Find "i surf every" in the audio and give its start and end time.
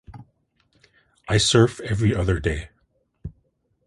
1.27-2.15